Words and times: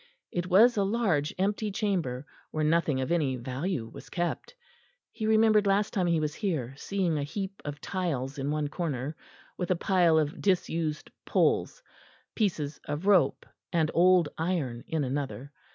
It 0.31 0.47
was 0.47 0.77
a 0.77 0.83
large 0.83 1.31
empty 1.37 1.71
chamber, 1.71 2.25
where 2.49 2.63
nothing 2.63 3.01
of 3.01 3.11
any 3.11 3.35
value 3.35 3.85
was 3.87 4.09
kept. 4.09 4.55
He 5.11 5.27
remembered 5.27 5.67
last 5.67 5.93
time 5.93 6.07
he 6.07 6.19
was 6.19 6.33
here 6.33 6.73
seeing 6.75 7.19
a 7.19 7.23
heap 7.23 7.61
of 7.63 7.79
tiles 7.81 8.39
in 8.39 8.49
one 8.49 8.67
corner, 8.67 9.15
with 9.59 9.69
a 9.69 9.75
pile 9.75 10.17
of 10.17 10.41
disused 10.41 11.11
poles; 11.25 11.83
pieces 12.33 12.81
of 12.85 13.05
rope, 13.05 13.45
and 13.71 13.91
old 13.93 14.27
iron 14.39 14.83
in 14.87 15.03
another. 15.03 15.51